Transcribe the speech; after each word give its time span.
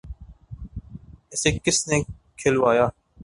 ‘اسے 1.31 1.49
کس 1.65 1.87
نے 1.87 1.97
کھلوایا؟ 2.39 2.85